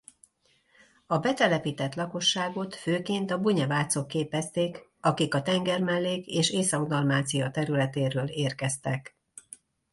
A 1.07 1.17
betelepített 1.19 1.95
lakosságot 1.95 2.75
főként 2.75 3.31
a 3.31 3.39
bunyevácok 3.39 4.07
képezték 4.07 4.89
akik 5.01 5.33
a 5.33 5.41
Tengermellék 5.41 6.25
és 6.27 6.49
Észak-Dalmácia 6.49 7.51
területéről 7.51 8.27
érkeztek. 8.27 9.15